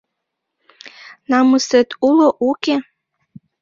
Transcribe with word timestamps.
Намысет 1.29 1.89
уло, 2.07 2.27
уке?» 2.49 2.75